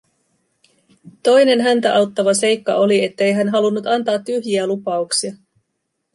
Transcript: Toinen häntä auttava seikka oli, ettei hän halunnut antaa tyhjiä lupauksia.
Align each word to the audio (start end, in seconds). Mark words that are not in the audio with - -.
Toinen 1.23 1.61
häntä 1.61 1.95
auttava 1.95 2.33
seikka 2.33 2.75
oli, 2.75 3.03
ettei 3.03 3.31
hän 3.33 3.49
halunnut 3.49 3.85
antaa 3.87 4.19
tyhjiä 4.19 4.67
lupauksia. 4.67 5.33